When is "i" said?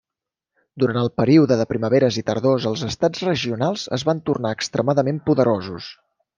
2.23-2.23